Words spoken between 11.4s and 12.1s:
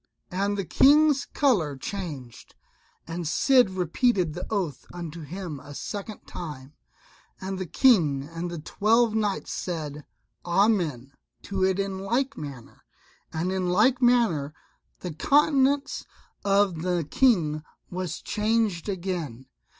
to it in